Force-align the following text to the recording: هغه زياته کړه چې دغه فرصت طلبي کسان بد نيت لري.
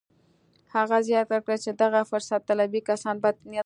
هغه 0.75 0.97
زياته 1.07 1.37
کړه 1.43 1.57
چې 1.63 1.71
دغه 1.81 2.01
فرصت 2.11 2.41
طلبي 2.49 2.81
کسان 2.89 3.15
بد 3.23 3.35
نيت 3.51 3.51
لري. 3.51 3.59